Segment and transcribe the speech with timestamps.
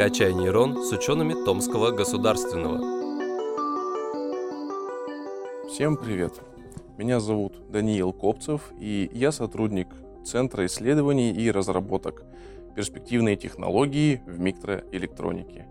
[0.00, 2.78] Качай нейрон с учеными Томского государственного.
[5.68, 6.40] Всем привет!
[6.96, 9.88] Меня зовут Даниил Копцев, и я сотрудник
[10.24, 12.24] Центра исследований и разработок
[12.74, 15.66] «Перспективные технологии в микроэлектронике».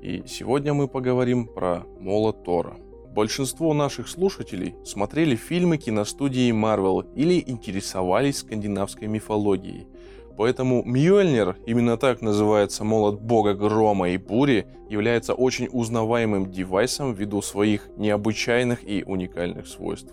[0.00, 2.76] И сегодня мы поговорим про молот Тора.
[3.14, 9.86] Большинство наших слушателей смотрели фильмы киностудии Marvel или интересовались скандинавской мифологией–
[10.36, 17.42] Поэтому Мьёльнир, именно так называется молот бога грома и бури, является очень узнаваемым девайсом ввиду
[17.42, 20.12] своих необычайных и уникальных свойств.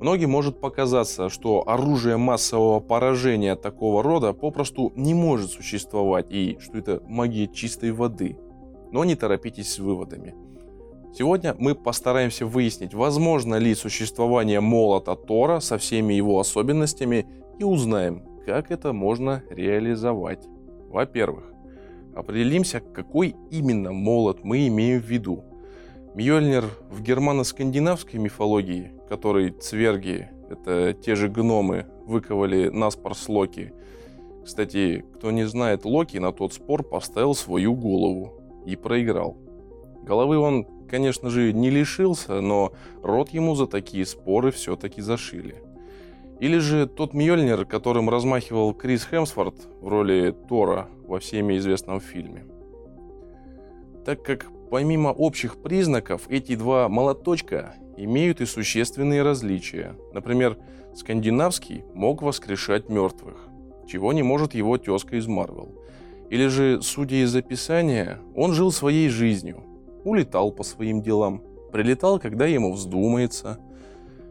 [0.00, 6.76] Многим может показаться, что оружие массового поражения такого рода попросту не может существовать и что
[6.76, 8.36] это магия чистой воды.
[8.92, 10.34] Но не торопитесь с выводами.
[11.16, 17.26] Сегодня мы постараемся выяснить, возможно ли существование молота Тора со всеми его особенностями
[17.58, 20.46] и узнаем, как это можно реализовать?
[20.88, 21.44] Во-первых,
[22.14, 25.44] определимся, какой именно молот мы имеем в виду.
[26.14, 33.72] Мьёльнир в германо-скандинавской мифологии, который цверги, это те же гномы, выковали наспор с Локи.
[34.44, 38.34] Кстати, кто не знает, Локи на тот спор поставил свою голову
[38.66, 39.36] и проиграл.
[40.02, 45.62] Головы он, конечно же, не лишился, но рот ему за такие споры все-таки зашили.
[46.40, 52.44] Или же тот Мьёльнир, которым размахивал Крис Хемсворт в роли Тора во всеми известном фильме.
[54.04, 59.94] Так как помимо общих признаков эти два молоточка имеют и существенные различия.
[60.12, 60.58] Например,
[60.94, 63.48] скандинавский мог воскрешать мертвых,
[63.86, 65.72] чего не может его тезка из Марвел.
[66.30, 69.62] Или же, судя из описания, он жил своей жизнью,
[70.02, 73.60] улетал по своим делам, прилетал, когда ему вздумается–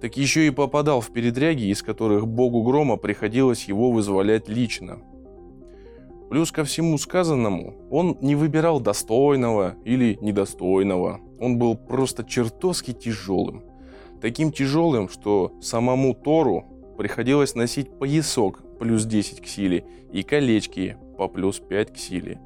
[0.00, 4.98] так еще и попадал в передряги, из которых богу грома приходилось его вызволять лично.
[6.28, 11.20] Плюс ко всему сказанному, он не выбирал достойного или недостойного.
[11.40, 13.62] Он был просто чертовски тяжелым.
[14.20, 16.64] Таким тяжелым, что самому Тору
[16.98, 22.40] приходилось носить поясок плюс 10 к силе и колечки по плюс 5 к силе.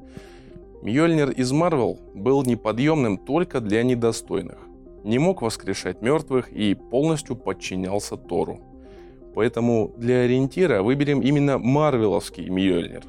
[0.83, 4.70] Мьёльнир из Марвел был неподъемным только для недостойных
[5.03, 8.59] не мог воскрешать мертвых и полностью подчинялся Тору.
[9.33, 13.03] Поэтому для ориентира выберем именно марвеловский Мьёльнир.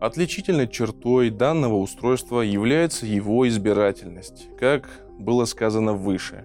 [0.00, 6.44] Отличительной чертой данного устройства является его избирательность, как было сказано выше.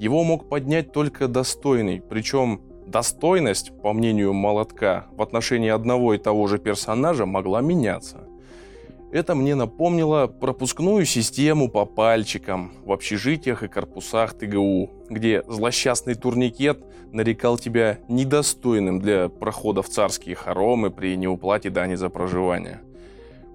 [0.00, 6.48] Его мог поднять только достойный, причем достойность, по мнению молотка, в отношении одного и того
[6.48, 8.28] же персонажа могла меняться–
[9.16, 16.84] это мне напомнило пропускную систему по пальчикам в общежитиях и корпусах ТГУ, где злосчастный турникет
[17.12, 22.82] нарекал тебя недостойным для прохода в царские хоромы при неуплате дани за проживание.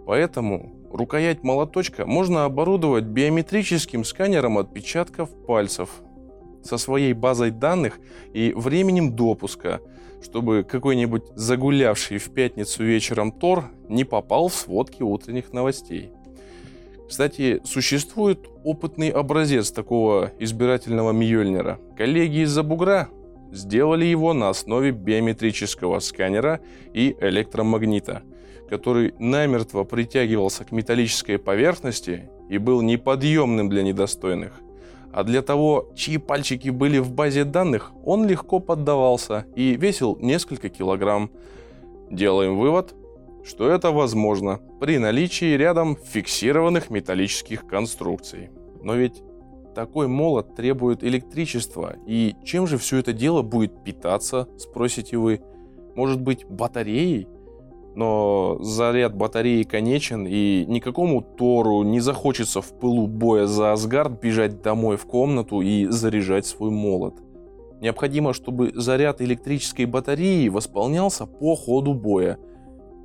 [0.07, 6.01] Поэтому рукоять молоточка можно оборудовать биометрическим сканером отпечатков пальцев
[6.63, 7.99] со своей базой данных
[8.33, 9.81] и временем допуска–
[10.21, 16.11] чтобы какой-нибудь загулявший в пятницу вечером Тор не попал в сводки утренних новостей.
[17.09, 21.79] Кстати, существует опытный образец такого избирательного Мьёльнира.
[21.97, 23.09] Коллеги из-за бугра
[23.51, 26.61] сделали его на основе биометрического сканера
[26.93, 28.21] и электромагнита,
[28.69, 34.53] который намертво притягивался к металлической поверхности и был неподъемным для недостойных–
[35.13, 40.69] а для того, чьи пальчики были в базе данных, он легко поддавался и весил несколько
[40.69, 41.31] килограмм.
[42.09, 42.93] Делаем вывод,
[43.43, 48.49] что это возможно при наличии рядом фиксированных металлических конструкций.
[48.81, 49.21] Но ведь
[49.75, 55.41] такой молот требует электричества, и чем же все это дело будет питаться, спросите вы?
[55.95, 57.27] Может быть, батареей?
[57.95, 64.61] Но заряд батареи конечен, и никакому Тору не захочется в пылу боя за Асгард бежать
[64.61, 67.15] домой в комнату и заряжать свой молот.
[67.81, 72.37] Необходимо, чтобы заряд электрической батареи восполнялся по ходу боя.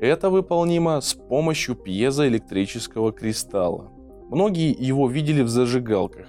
[0.00, 3.90] Это выполнимо с помощью пьезоэлектрического кристалла.
[4.28, 6.26] Многие его видели в зажигалках.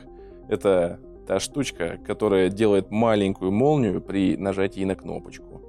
[0.47, 5.61] Это та штучка, которая делает маленькую молнию при нажатии на кнопочку.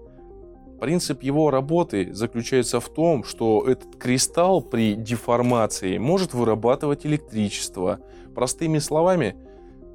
[0.81, 7.99] Принцип его работы заключается в том, что этот кристалл при деформации может вырабатывать электричество.
[8.35, 9.35] Простыми словами,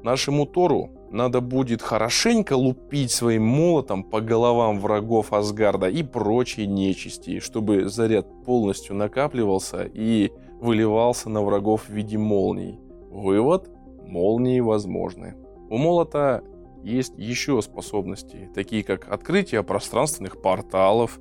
[0.03, 7.39] нашему Тору надо будет хорошенько лупить своим молотом по головам врагов Асгарда и прочей нечисти,
[7.39, 12.79] чтобы заряд полностью накапливался и выливался на врагов в виде молний.
[13.09, 13.69] Вывод–
[14.05, 15.35] молнии возможны.
[15.69, 16.43] У молота
[16.83, 21.19] есть еще способности, такие как открытие пространственных порталов,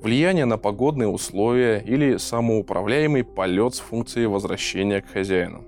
[0.00, 5.64] влияние на погодные условия или самоуправляемый полет с функцией возвращения к хозяину.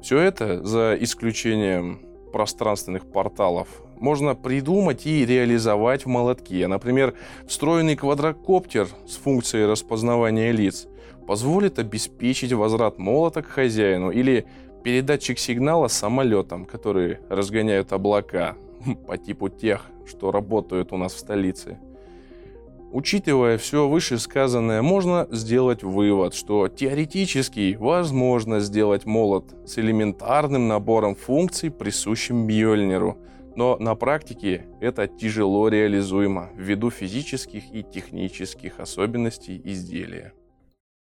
[0.00, 2.00] Все это, за исключением
[2.32, 3.68] пространственных порталов,
[4.00, 6.66] можно придумать и реализовать в молотке.
[6.66, 7.14] Например,
[7.46, 10.88] встроенный квадрокоптер с функцией распознавания лиц
[11.26, 14.46] позволит обеспечить возврат молота к хозяину или
[14.82, 18.56] передатчик сигнала самолетам, которые разгоняют облака
[19.06, 21.78] по типу тех, что работают у нас в столице.
[22.92, 31.70] Учитывая все вышесказанное, можно сделать вывод, что теоретически возможно сделать молот с элементарным набором функций,
[31.70, 33.16] присущим Мьёльниру,
[33.56, 40.34] но на практике это тяжело реализуемо ввиду физических и технических особенностей изделия.